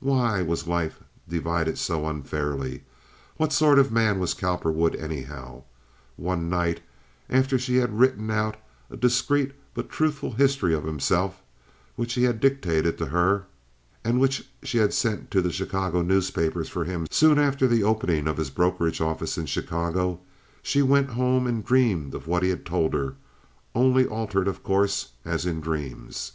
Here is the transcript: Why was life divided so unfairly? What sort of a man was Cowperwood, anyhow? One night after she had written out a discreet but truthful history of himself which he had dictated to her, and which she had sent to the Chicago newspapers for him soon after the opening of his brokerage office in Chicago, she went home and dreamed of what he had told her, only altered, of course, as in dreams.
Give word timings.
Why 0.00 0.42
was 0.42 0.66
life 0.66 1.00
divided 1.26 1.78
so 1.78 2.06
unfairly? 2.06 2.82
What 3.38 3.54
sort 3.54 3.78
of 3.78 3.90
a 3.90 3.94
man 3.94 4.18
was 4.18 4.34
Cowperwood, 4.34 4.94
anyhow? 4.96 5.62
One 6.16 6.50
night 6.50 6.82
after 7.30 7.58
she 7.58 7.76
had 7.76 7.98
written 7.98 8.30
out 8.30 8.56
a 8.90 8.98
discreet 8.98 9.52
but 9.72 9.88
truthful 9.88 10.32
history 10.32 10.74
of 10.74 10.84
himself 10.84 11.40
which 11.96 12.12
he 12.16 12.24
had 12.24 12.38
dictated 12.38 12.98
to 12.98 13.06
her, 13.06 13.46
and 14.04 14.20
which 14.20 14.46
she 14.62 14.76
had 14.76 14.92
sent 14.92 15.30
to 15.30 15.40
the 15.40 15.50
Chicago 15.50 16.02
newspapers 16.02 16.68
for 16.68 16.84
him 16.84 17.06
soon 17.10 17.38
after 17.38 17.66
the 17.66 17.82
opening 17.82 18.28
of 18.28 18.36
his 18.36 18.50
brokerage 18.50 19.00
office 19.00 19.38
in 19.38 19.46
Chicago, 19.46 20.20
she 20.60 20.82
went 20.82 21.12
home 21.12 21.46
and 21.46 21.64
dreamed 21.64 22.14
of 22.14 22.26
what 22.26 22.42
he 22.42 22.50
had 22.50 22.66
told 22.66 22.92
her, 22.92 23.14
only 23.74 24.04
altered, 24.04 24.48
of 24.48 24.62
course, 24.62 25.12
as 25.24 25.46
in 25.46 25.62
dreams. 25.62 26.32